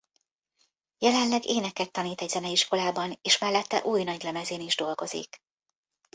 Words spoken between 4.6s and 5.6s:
is dolgozik.